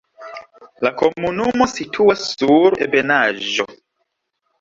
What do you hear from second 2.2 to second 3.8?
sur ebenaĵo.